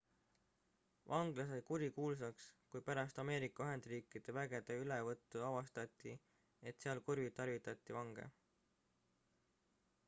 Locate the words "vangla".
1.11-1.43